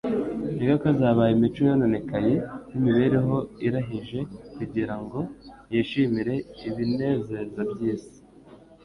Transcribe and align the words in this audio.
Ingaruka 0.59 0.89
zabaye 0.99 1.31
imico 1.33 1.59
yononekaye, 1.69 2.33
n'imibereho 2.69 3.35
irahije 3.67 4.19
kugira 4.55 4.95
ngo 5.01 5.19
yishimire 5.73 6.35
ibinezeza 6.67 7.59
by'isi 7.71 8.17